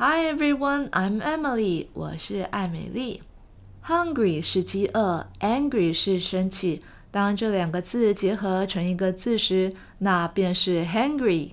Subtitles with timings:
[0.00, 1.88] Hi everyone, I'm Emily.
[1.92, 3.20] 我是艾美丽。
[3.84, 6.84] Hungry 是饥饿，angry 是生气。
[7.10, 11.52] 当这两个字结合成一个字时，那便是 hungry，H-A-N-G-R-Y。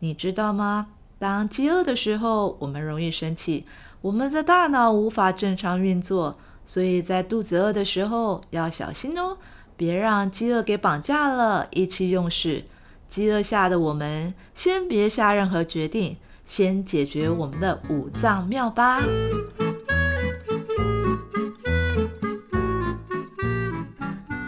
[0.00, 0.88] 你知道吗？
[1.18, 3.64] 当饥饿的时候，我们容易生气，
[4.02, 6.36] 我们的大脑无法正常运作，
[6.66, 9.38] 所以在肚子饿的时候要小心哦，
[9.78, 12.64] 别让饥饿给绑架了，意气用事。
[13.11, 19.01] 饥饿下的我们，先别下任何决定，先解决我们的五脏庙吧。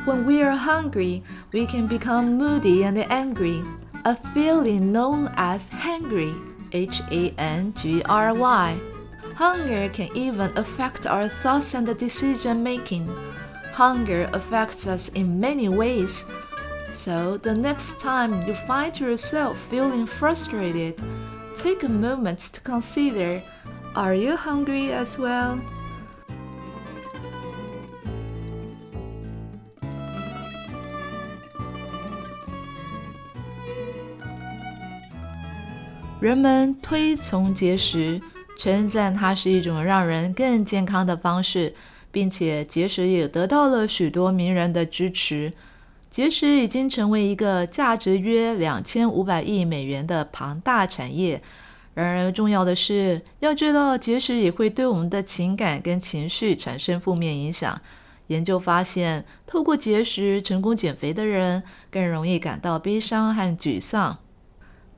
[0.06, 3.64] When we are hungry, we can become moody and angry.
[4.04, 6.34] A feeling known as hangry,
[6.72, 8.78] H-A-N-G-R-Y.
[9.36, 13.08] Hunger can even affect our thoughts and decision making.
[13.74, 16.26] Hunger affects us in many ways.
[16.94, 20.96] So, the next time you find yourself feeling frustrated,
[21.56, 23.42] take a moment to consider
[23.96, 25.60] are you hungry as well?
[36.20, 38.20] 人们推崇节食，
[38.58, 41.74] 称赞它是一种让人更健康的方式，
[42.12, 45.54] 并且节食也得到了许多名人的支持。
[46.15, 51.43] 节食已经成为一个价值约两千五百亿美元的庞大产业。
[51.93, 57.81] 然而，重要的是要知道，节食也会对我们的情感跟情绪产生负面影响。
[58.29, 64.17] 研究发现，透过节食成功减肥的人更容易感到悲伤和沮丧。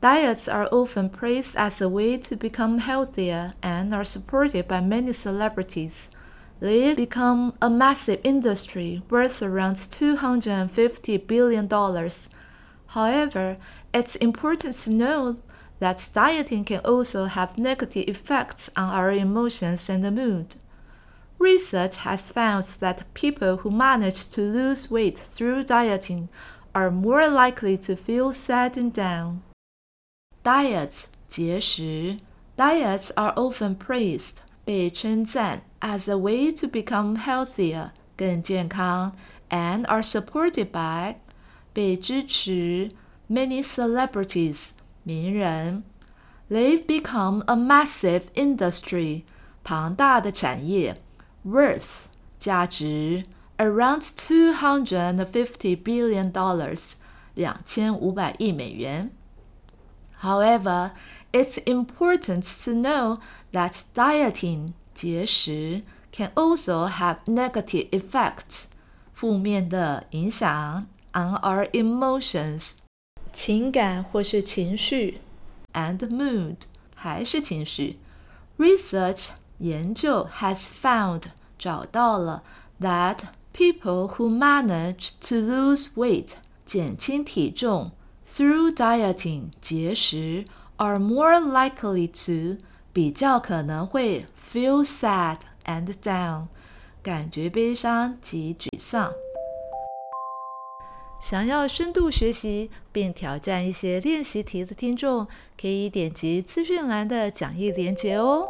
[0.03, 5.14] Diets are often praised as a way to become healthier and are supported by many
[5.14, 6.08] celebrities.
[6.59, 11.67] They've become a massive industry worth around $250 billion.
[12.88, 13.58] However,
[13.94, 15.38] it's important to know
[15.80, 20.55] that dieting can also have negative effects on our emotions and mood.
[21.39, 26.30] Research has found that people who manage to lose weight through dieting
[26.76, 29.42] are more likely to feel sad and down.
[30.43, 32.20] Diets 节食
[32.55, 39.14] Diets are often praised 被称赞 as a way to become healthier 更健康
[39.49, 41.15] and are supported by
[41.73, 42.92] 被支持
[43.30, 44.71] many celebrities
[45.04, 45.83] 名人
[46.49, 49.23] They've become a massive industry
[49.64, 50.98] 庞大的产业
[51.45, 52.05] worth
[52.37, 53.23] 价值
[53.58, 56.95] around two hundred and fifty billion dollars
[57.36, 59.11] 两千五百亿美元。
[60.21, 60.92] However,
[61.32, 63.20] it's important to know
[63.54, 68.65] that dieting 节食 can also have negative effects
[69.14, 72.71] 负面的影响 on our emotions
[73.32, 75.21] 情感或是情绪
[75.73, 76.55] and mood
[76.95, 77.98] 还是情绪。
[78.58, 81.23] Research 研究 has found
[81.58, 82.43] 找到了
[82.80, 83.23] that
[83.54, 86.33] people who manage to lose weight
[86.65, 87.92] 减轻体重
[88.30, 90.45] through dieting 节食
[90.77, 92.64] are more likely to
[92.96, 96.46] 比较可能会 feel sad and down，
[97.02, 99.12] 感觉悲伤及沮丧。
[101.20, 105.29] 想要深度学习并挑战一些练习题的听众，
[105.61, 108.46] 可以点击资讯栏的讲义连结哦。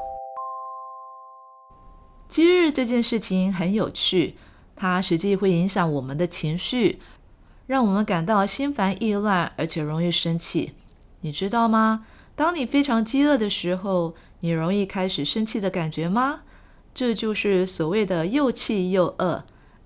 [2.28, 4.36] 今日这件事情很有趣，
[4.76, 7.00] 它实际会影响我们的情绪，
[7.66, 10.74] 让我们感到心烦意乱，而且容易生气。
[11.22, 12.06] 你知道吗？
[12.36, 14.14] 当你非常饥饿的时候，
[14.45, 16.41] 你容易开始生气的感觉吗？
[16.93, 19.43] 这就是所谓的又气又饿，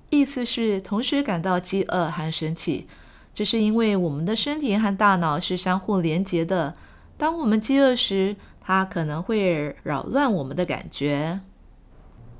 [0.09, 2.87] 意思是同时感到饥饿和生气。
[3.33, 6.73] 这是因为我们的身体和大脑是相互连结的。
[7.17, 11.41] 当我们饥饿时，它可能会扰乱我们的感觉。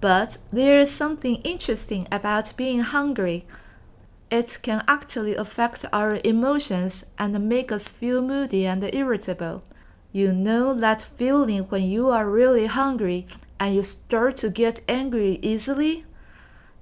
[0.02, 3.44] But there is something interesting about being hungry.
[4.30, 9.62] It can actually affect our emotions and make us feel moody and irritable.
[10.13, 13.27] You know that feeling when you are really hungry
[13.61, 16.05] and you start to get angry easily?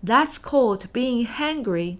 [0.02, 1.98] That's called being hangry,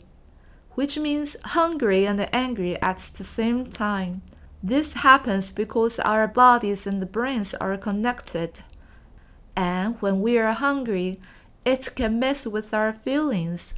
[0.75, 4.23] which means hungry and angry at the same time.
[4.62, 8.61] This happens because our bodies and brains are connected.
[9.55, 11.19] And when we are hungry,
[11.64, 13.75] it can mess with our feelings.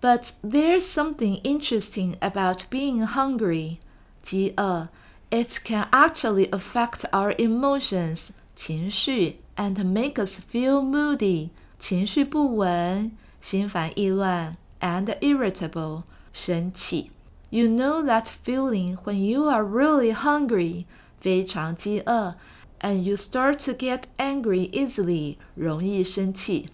[0.00, 3.78] But there's something interesting about being hungry.
[4.22, 4.88] 饥饿
[5.29, 13.11] it can actually affect our emotions 情绪 and make us feel moody 情绪不稳、
[13.41, 17.11] 心烦意乱 and irritable 生气。
[17.49, 20.85] You know that feeling when you are really hungry
[21.19, 22.35] 非常饥饿，
[22.79, 26.69] and you start to get angry easily，容易生气。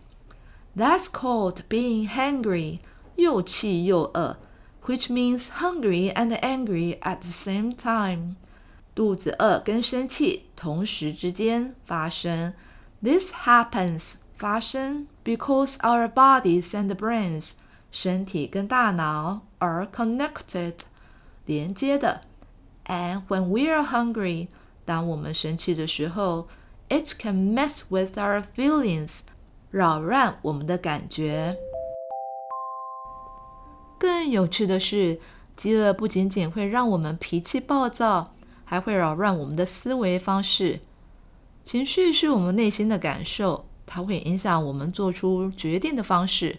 [0.78, 2.80] That's called being hungry，
[3.16, 4.38] 又气又饿
[4.86, 8.36] ，which means hungry and angry at the same time。
[8.96, 12.54] 肚子饿跟生气同时之间发生。
[13.02, 17.54] This happens 发生 because our bodies and brains
[17.92, 20.74] 身体跟大脑 are connected
[21.46, 22.22] 连接的。
[22.86, 24.48] And when we are hungry，
[24.84, 26.48] 当我们生气的时候，
[26.90, 29.22] it can mess with our feelings，
[29.72, 31.58] 扰乱我们的感觉。
[34.05, 35.19] 更有趣的是，
[35.57, 40.81] 饥饿不仅仅会让我们脾气暴躁，还会扰乱我们的思维方式。
[41.65, 46.59] 情绪是我们内心的感受，它会影响我们做出决定的方式。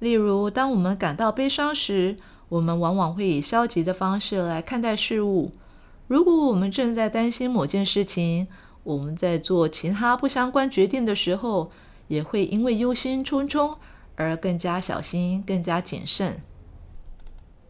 [0.00, 2.18] 例如，当我们感到悲伤时，
[2.50, 5.50] 我们往往会以消极的方式来看待事物。
[6.08, 8.46] 如果我们正在担心某件事情，
[8.82, 11.70] 我们在做其他不相关决定的时候，
[12.08, 13.76] 也会因为忧心忡忡
[14.16, 16.42] 而更加小心、更加谨慎。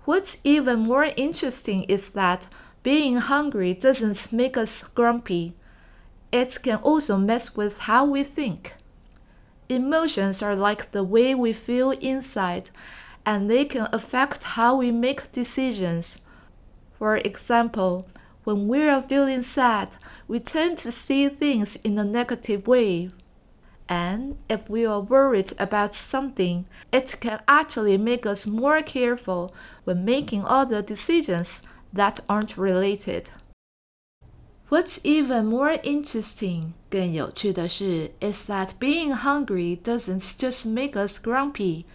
[0.04, 2.49] What's even more interesting is that
[2.82, 5.54] being hungry doesn't make us grumpy.
[6.32, 8.75] It can also mess with how we think.
[9.69, 12.70] Emotions are like the way we feel inside,
[13.25, 16.22] and they can affect how we make decisions.
[16.98, 18.05] For example,
[18.43, 19.96] when we are feeling sad,
[20.26, 23.10] we tend to see things in a negative way.
[23.91, 29.53] And if we are worried about something, it can actually make us more careful
[29.85, 31.63] when making other decisions
[31.94, 33.29] that aren't related.
[34.69, 41.85] What's even more interesting, 更有趣的是, is that being hungry doesn't just make us grumpy.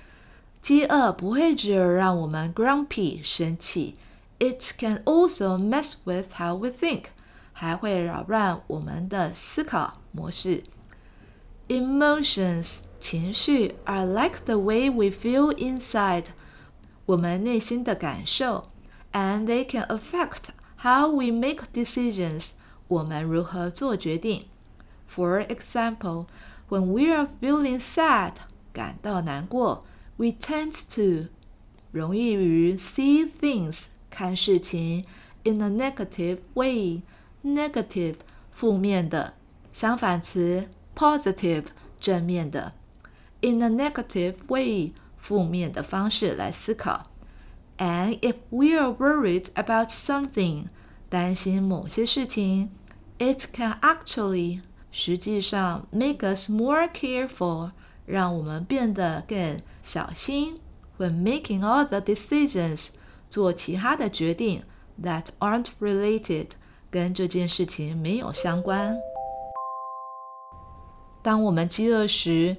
[0.62, 3.96] 饥饿不会只有让我们 grumpy 生气。
[4.43, 7.04] it can also mess with how we think，
[7.52, 10.64] 还会扰乱我们的思考模式。
[11.69, 16.26] Emotions 情绪 are like the way we feel inside，
[17.06, 18.69] 我们内心的感受，
[19.12, 22.52] and they can affect how we make decisions，
[22.88, 24.46] 我们如何做决定。
[25.08, 26.26] For example,
[26.69, 28.34] when we are feeling sad，
[28.72, 29.84] 感到难过，
[30.16, 31.28] we tend to
[31.90, 35.04] 容易于 see things 看事情
[35.44, 38.14] in a negative way。negative
[38.52, 39.34] 负面的，
[39.72, 41.64] 相反词 positive
[42.00, 42.72] 正面的。
[43.43, 47.10] in a negative way 负面的方式来思考。
[47.78, 50.66] And if we are worried about something，
[51.08, 52.70] 担心某些事情，
[53.19, 54.60] it can actually
[54.90, 57.72] 实际上 make us more careful，
[58.06, 60.58] 让我们变得更小心。
[60.99, 62.94] When making other decisions。
[63.28, 64.62] 做其他的决定
[65.02, 66.50] that aren't related，
[66.90, 68.94] 跟这件事情没有相关。
[71.27, 72.56] 当我们饥饿时，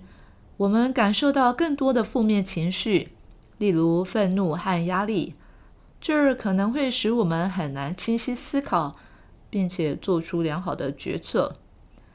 [0.59, 3.09] 我们感受到更多的负面情绪，
[3.57, 5.33] 例如愤怒和压力，
[6.03, 8.95] 这可能会使我们很难清晰思考，
[9.49, 11.55] 并且做出良好的决策。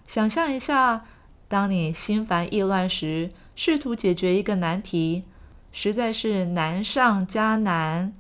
[0.06, 1.06] 想象一下，
[1.48, 5.24] 当你心烦意乱时，试图解决一个难题，
[5.72, 8.14] 实在是难上加难。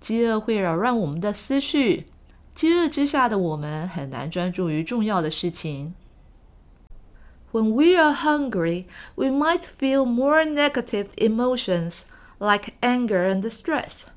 [0.00, 2.06] 饥饿会扰乱我们的思绪，
[2.54, 5.92] 饥饿之下的我们很难专注于重要的事情。
[7.56, 8.86] When we are hungry,
[9.16, 12.04] we might feel more negative emotions
[12.38, 14.10] like anger and stress.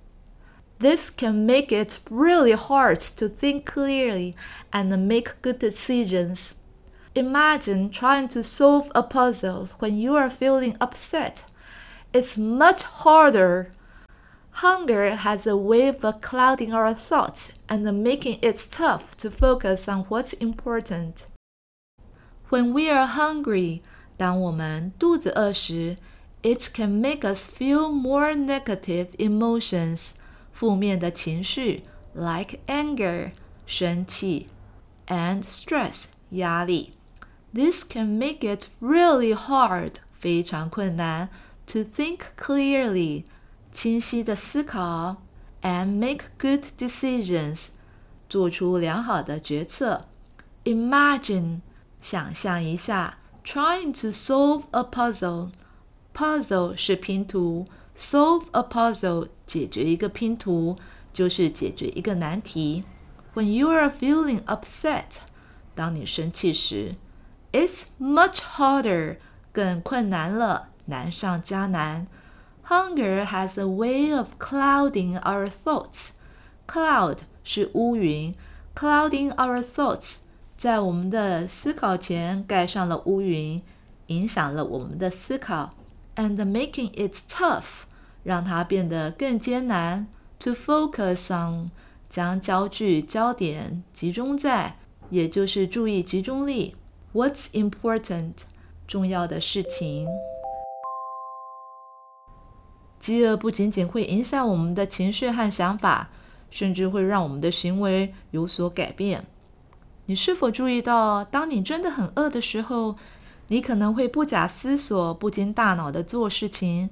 [0.80, 4.36] This can make it really hard to think clearly
[4.74, 6.58] and make good decisions.
[7.16, 11.46] Imagine trying to solve a puzzle when you are feeling upset.
[12.12, 13.72] It's much harder
[14.52, 20.00] Hunger has a way of clouding our thoughts and making it tough to focus on
[20.10, 21.28] what's important.
[22.51, 23.81] When we are hungry,
[24.17, 25.97] 当我们肚子饿时,
[26.43, 30.13] it can make us feel more negative emotions,
[30.53, 31.83] 负面的情绪
[32.15, 33.33] like anger,
[33.67, 34.49] 生气
[35.07, 36.93] and stress, 压力.
[37.53, 41.29] This can make it really hard, 非常困难
[41.67, 43.25] to think clearly,
[43.73, 45.17] 清晰的思考，
[45.63, 47.71] and make good decisions，
[48.29, 50.07] 做出良好的决策。
[50.65, 51.61] Imagine，
[52.01, 60.77] 想象一下，trying to solve a puzzle。Puzzle 是拼图，solve a puzzle 解决一个拼图
[61.13, 62.85] 就是解决一个难题。
[63.35, 65.17] When you are feeling upset，
[65.75, 66.95] 当你生气时，
[67.53, 69.17] it's much harder，
[69.53, 72.07] 更困难了，难上加难。
[72.69, 76.13] Hunger has a way of clouding our thoughts.
[76.69, 78.35] Cloud 是乌云
[78.75, 80.21] clouding our thoughts，
[80.60, 83.62] 在我们的思考前盖上了乌云，
[84.08, 85.74] 影响了我们的思考
[86.18, 87.84] ，and making it tough，
[88.24, 90.08] 让它变得更艰难。
[90.40, 91.72] To focus on，
[92.10, 94.76] 将焦距、焦点集中在，
[95.10, 96.76] 也就是注意集中力。
[97.14, 98.34] What's important？
[98.86, 100.06] 重要的事情。
[103.00, 106.10] 饥饿不仅仅会影响我们的情绪和想法，
[106.52, 109.26] 甚至会让我们的行为有所改变。
[110.09, 112.97] 你是否注意到，当你真的很饿的时候，
[113.49, 116.91] 你可能会不假思索、不经大脑的做事情？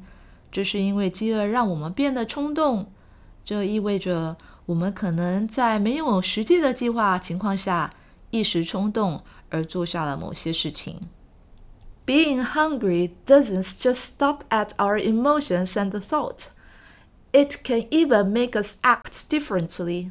[0.50, 2.92] 这是因为饥饿让我们变得冲动。
[3.44, 7.90] 这意味着我们可能在没有实际的计划情况下，
[8.30, 11.00] 一时冲动而做下了某些事情。
[12.06, 16.48] Being hungry doesn't just stop at our emotions and thoughts.
[17.32, 20.10] It can even make us act differently.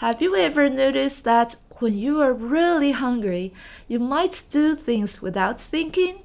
[0.00, 3.52] Have you ever noticed that when you are really hungry,
[3.86, 6.22] you might do things without thinking?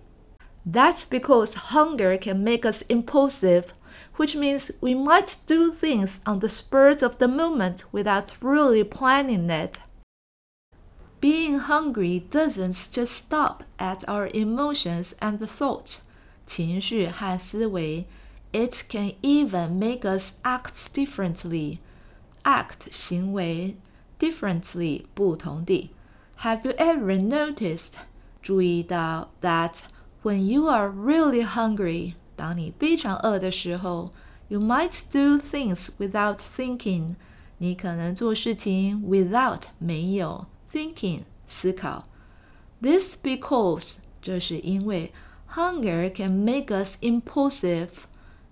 [0.65, 3.74] That's because hunger can make us impulsive,
[4.15, 9.50] which means we might do things on the spur of the moment without really planning
[9.50, 9.82] it.
[11.20, 16.03] Being hungry doesn't just stop at our emotions and thoughts,
[16.46, 18.06] 情绪和思维.
[18.51, 21.80] It can even make us act differently.
[22.44, 23.77] Act 行为
[24.20, 25.92] differently 不同地.
[26.39, 27.94] Have you ever noticed
[28.42, 29.82] 注意到 that
[30.24, 34.12] when you are really hungry 当你非常饿的时候
[34.48, 37.15] you might do things without thinking
[37.60, 42.06] 你可能做事情 without 没有 thinking 思考。
[42.82, 45.13] This because 这是因为
[45.53, 47.89] hunger can make us impulsive，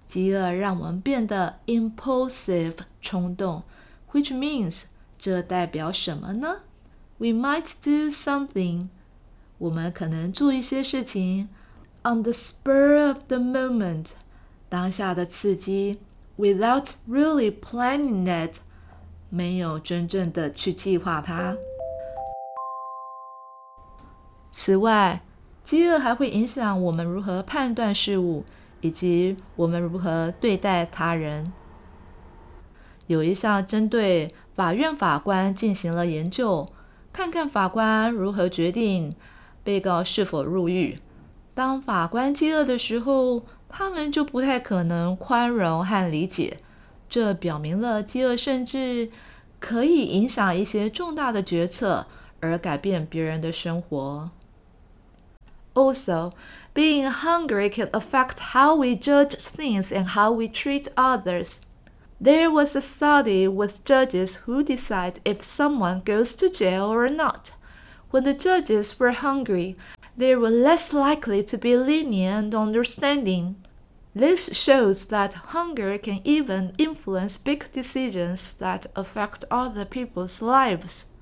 [0.07, 3.63] 饥饿让我们变得 impulsive 冲动，
[4.11, 4.85] which means
[5.18, 6.60] 这代表什么呢
[7.18, 8.88] ？We might do something，
[9.58, 11.48] 我们可能做一些事情
[12.02, 14.12] on the spur of the moment，
[14.68, 15.98] 当下的刺激
[16.38, 18.58] ，without really planning it，
[19.30, 21.56] 没有真正的去计划它。
[24.50, 25.22] 此外，
[25.64, 28.44] 饥饿还会影响我们如何判断事物，
[28.80, 31.52] 以及我们如何对待他人。
[33.06, 36.66] 有一项针对法院法官进行了研究，
[37.12, 39.14] 看看法官如何决定
[39.62, 40.98] 被告是否入狱。
[41.54, 46.56] 当法官饥饿的时候，他们就不太可能宽容和理解。
[47.08, 49.10] 这表明了饥饿甚至
[49.60, 52.06] 可以影响一些重大的决策，
[52.40, 54.30] 而改变别人的生活。
[55.74, 56.32] Also,
[56.74, 61.58] being hungry can affect how we judge things and how we treat others.
[62.19, 67.53] There was a study with judges who decide if someone goes to jail or not.
[68.11, 69.75] When the judges were hungry,
[70.15, 73.55] they were less likely to be lenient and understanding.
[74.13, 81.13] This shows that hunger can even influence big decisions that affect other people's lives.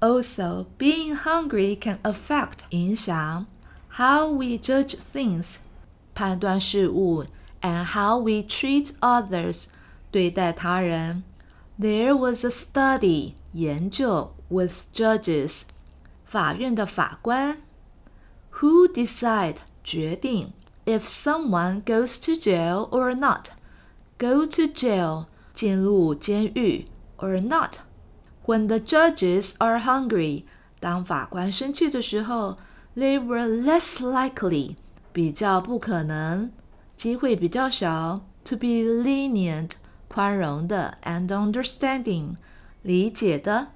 [0.00, 3.46] Also, being hungry can affect 影响
[3.88, 5.60] how we judge things
[6.14, 7.26] 判断事物
[7.62, 9.66] and how we treat others
[10.10, 11.22] 对待他人。
[11.78, 15.62] There was a study 研究 with judges
[16.24, 17.58] 法院的法官
[18.60, 20.52] who decide 决定
[20.84, 23.50] if someone goes to jail or not.
[24.18, 26.86] Go to jail 进入监狱
[27.18, 27.76] or not
[28.44, 30.44] when the judges are hungry，
[30.80, 32.56] 当法官生气的时候，
[32.96, 34.76] they were less likely，
[35.12, 36.50] 比较不可能，
[36.96, 39.72] 机会比较小，to be lenient，
[40.08, 42.36] 宽容的，and understanding，
[42.82, 43.68] 理解的。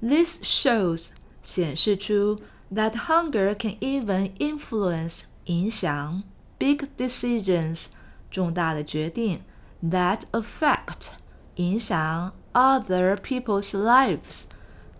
[0.00, 2.38] This shows 显示出
[2.72, 6.22] that hunger can even influence 影响
[6.58, 7.88] big decisions
[8.30, 9.42] 重大的决定
[9.82, 11.12] that affect
[11.56, 14.44] 影响 other people's lives，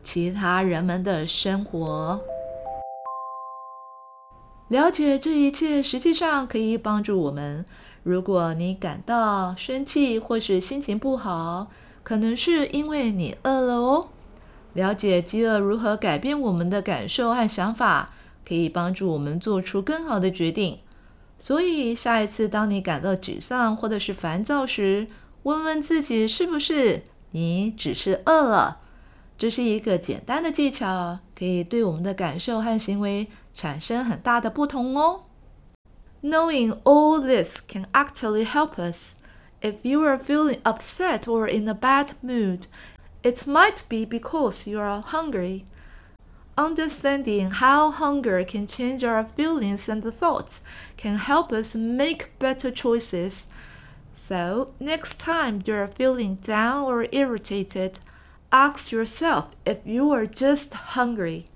[0.02, 2.22] 其他人们的生活。
[4.69, 7.65] 了解这一切，实际上可以帮助我们。
[8.03, 11.67] 如果你感到生气或是心情不好，
[12.03, 14.09] 可能是因为你饿了哦。
[14.73, 18.11] 了解饥饿如何改变我们的感受和想法，
[18.47, 20.79] 可以帮助我们做出更好的决定。
[21.37, 25.07] 所以，下一次当你感到沮丧或者是烦躁时，
[25.43, 27.03] 问问自己是不是。
[27.31, 28.79] 你只是饿了，
[29.37, 35.24] 这是一个简单的技巧，可以对我们的感受和行为产生很大的不同哦。
[36.22, 39.14] Knowing all this can actually help us.
[39.60, 42.66] If you are feeling upset or in a bad mood,
[43.24, 45.64] It might be because you are hungry.
[46.56, 50.60] Understanding how hunger can change our feelings and thoughts
[50.96, 53.46] can help us make better choices.
[54.14, 57.98] So, next time you're feeling down or irritated,
[58.52, 61.46] ask yourself if you are just hungry.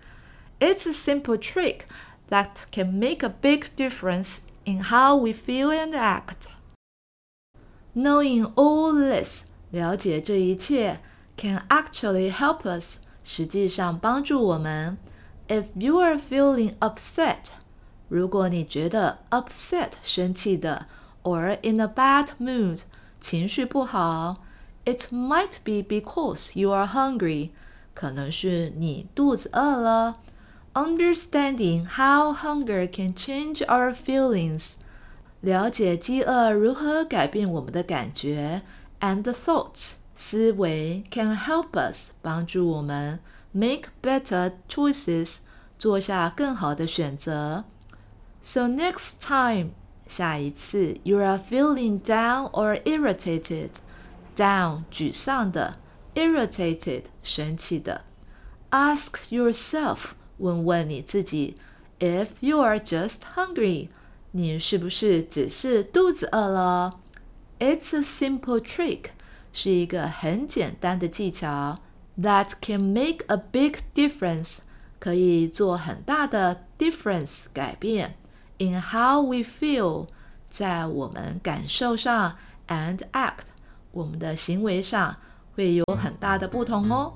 [0.58, 1.86] It's a simple trick
[2.30, 6.50] that can make a big difference in how we feel and act.
[7.94, 11.00] Knowing all this, 了解这一切
[11.36, 14.96] can actually help us 实际上帮助我们。
[15.48, 17.50] If you are feeling upset，
[18.08, 20.86] 如果你觉得 upset 生气的，
[21.22, 22.82] or in a bad mood
[23.20, 24.36] 情绪不好，
[24.84, 27.50] it might be because you are hungry，
[27.92, 30.20] 可能是你肚子饿了。
[30.76, 34.74] Understanding how hunger can change our feelings，
[35.40, 38.62] 了解饥饿如何改变我们的感觉，
[39.00, 43.18] and thoughts 思维 can help us 帮助我们。
[43.52, 45.40] make better choices，
[45.78, 47.64] 做下更好的选择。
[48.42, 49.72] So next time，
[50.08, 55.76] 下一次 you are feeling down or irritated，down 沮丧的，
[56.14, 58.02] irritated 生气的，
[58.70, 61.56] ask yourself 问问你自己，
[61.98, 63.88] if you are just hungry，
[64.32, 66.98] 你是不是只是肚子饿了？
[67.58, 69.10] It's a simple trick，
[69.52, 71.78] 是一个很简单的技巧。
[72.18, 74.58] that can make a big difference，
[74.98, 78.16] 可以做很大的 difference 改变
[78.58, 80.08] in how we feel，
[80.50, 82.36] 在我们感受上
[82.68, 83.46] and act，
[83.92, 85.16] 我们的行为上
[85.54, 87.14] 会有很大的不同哦。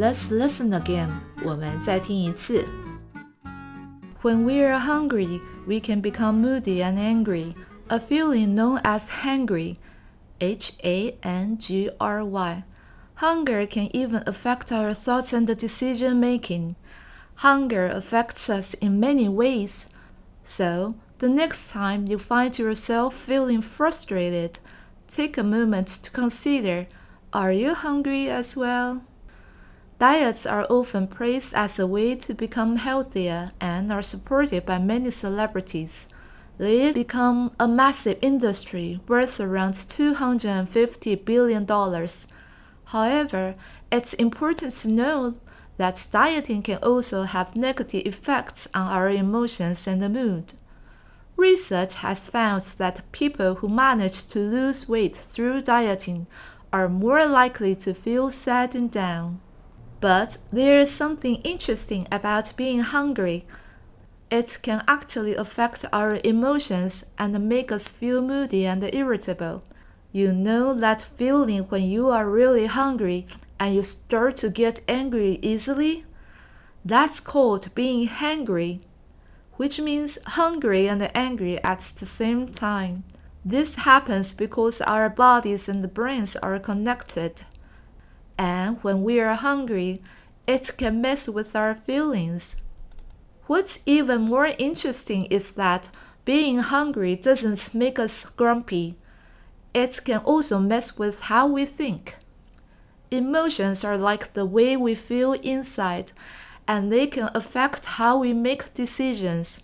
[0.00, 1.10] Let's listen again，
[1.42, 2.64] 我们再听一次。
[4.22, 7.54] When we are hungry, we can become moody and angry
[7.88, 9.76] a feeling known as hangry,
[10.40, 12.64] H A N G R Y.
[13.16, 16.74] Hunger can even affect our thoughts and decision making.
[17.36, 19.88] Hunger affects us in many ways.
[20.42, 24.58] So, the next time you find yourself feeling frustrated,
[25.08, 26.86] take a moment to consider
[27.32, 29.02] are you hungry as well?
[30.01, 35.11] Diets are often praised as a way to become healthier and are supported by many
[35.11, 36.07] celebrities
[36.61, 41.67] they become a massive industry worth around $250 billion.
[42.85, 43.55] However,
[43.91, 45.35] it's important to know
[45.77, 50.53] that dieting can also have negative effects on our emotions and the mood.
[51.35, 56.27] Research has found that people who manage to lose weight through dieting
[56.71, 59.41] are more likely to feel sad and down.
[60.01, 63.45] But there is something interesting about being hungry
[64.31, 69.61] it can actually affect our emotions and make us feel moody and irritable.
[70.13, 73.27] You know that feeling when you are really hungry
[73.59, 76.05] and you start to get angry easily?
[76.85, 78.79] That's called being hangry,
[79.57, 83.03] which means hungry and angry at the same time.
[83.43, 87.43] This happens because our bodies and brains are connected.
[88.37, 90.01] And when we are hungry,
[90.47, 92.55] it can mess with our feelings.
[93.47, 95.89] What's even more interesting is that
[96.25, 98.95] being hungry doesn't make us grumpy.
[99.73, 102.15] It can also mess with how we think.
[103.09, 106.11] Emotions are like the way we feel inside,
[106.67, 109.63] and they can affect how we make decisions.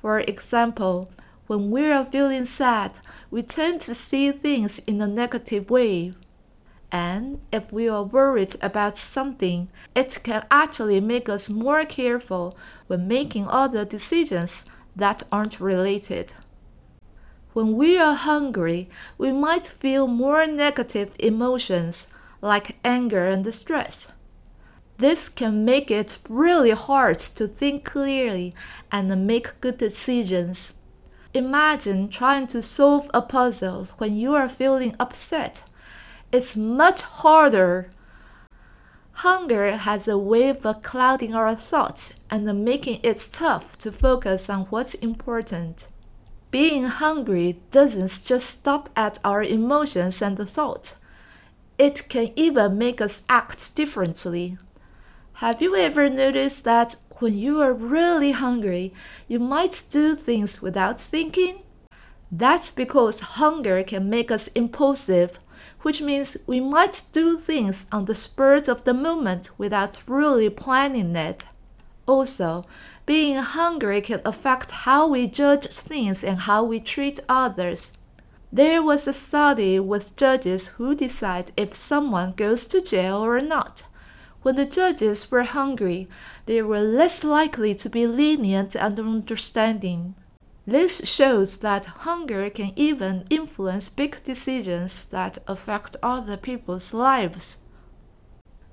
[0.00, 1.10] For example,
[1.46, 3.00] when we are feeling sad,
[3.30, 6.14] we tend to see things in a negative way.
[6.92, 12.54] And if we are worried about something, it can actually make us more careful
[12.86, 16.34] when making other decisions that aren't related.
[17.54, 24.12] When we are hungry, we might feel more negative emotions like anger and stress.
[24.98, 28.52] This can make it really hard to think clearly
[28.90, 30.74] and make good decisions.
[31.32, 35.64] Imagine trying to solve a puzzle when you are feeling upset
[36.32, 37.90] it's much harder.
[39.12, 44.62] Hunger has a way of clouding our thoughts and making it tough to focus on
[44.70, 45.86] what's important.
[46.50, 50.98] Being hungry doesn't just stop at our emotions and thoughts.
[51.78, 54.56] It can even make us act differently.
[55.34, 58.92] Have you ever noticed that when you are really hungry,
[59.28, 61.62] you might do things without thinking?
[62.30, 65.38] That's because hunger can make us impulsive
[65.82, 71.14] which means we might do things on the spur of the moment without really planning
[71.16, 71.46] it.
[72.06, 72.64] Also,
[73.04, 77.98] Being hungry can affect how we judge things and how we treat others.
[78.52, 83.86] There was a study with judges who decide if someone goes to jail or not.
[84.42, 86.06] When the judges were hungry,
[86.46, 90.14] they were less likely to be lenient and understanding.
[90.66, 97.64] This shows that hunger can even influence big decisions that affect other people's lives.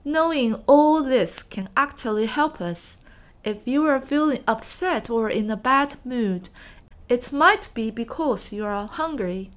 [0.06, 3.00] Knowing all this can actually help us.
[3.44, 6.50] If you are feeling upset or in a bad mood,
[7.08, 9.50] it might be because you are hungry.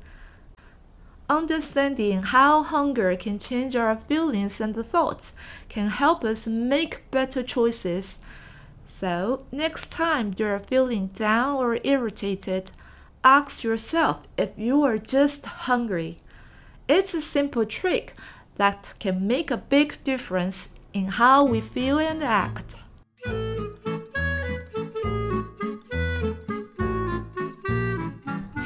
[1.28, 5.34] Understanding how hunger can change our feelings and thoughts
[5.68, 8.18] can help us make better choices.
[8.85, 12.71] So, next time you're feeling down or irritated,
[13.23, 16.19] ask yourself if you are just hungry.
[16.87, 18.13] It's a simple trick
[18.55, 22.77] that can make a big difference in how we feel and act.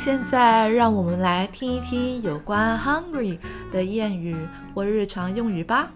[0.03, 3.37] 现在让我们来听一听有关 hungry
[3.71, 4.35] 的谚语
[4.73, 5.91] 或日常用语吧。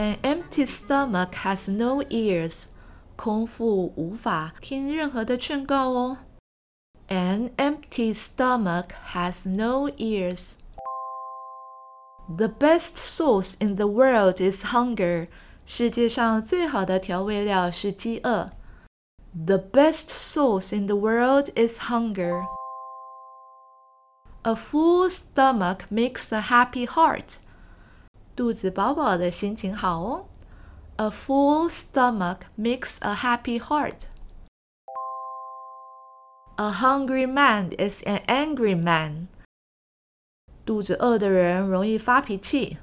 [0.00, 2.68] An empty stomach has no ears。
[3.16, 6.18] 空腹无法听任何的劝告哦。
[7.08, 15.28] An empty stomach has no ears。The best sauce in the world is hunger。
[15.64, 18.50] 世界上最好的调味料是饥饿。
[19.46, 22.44] The best sauce in the world is hunger.
[24.42, 27.38] A full stomach makes a happy heart.
[28.34, 30.26] 肚子饱饱的心情好哦。
[30.96, 34.06] A full stomach makes a happy heart.
[36.56, 39.28] A hungry man is an angry man.
[40.64, 42.78] 肚子饿的人容易发脾气。